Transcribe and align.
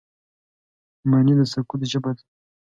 مني 1.09 1.33
د 1.37 1.41
سکوت 1.51 1.81
ژبه 1.91 2.09
لري 2.15 2.23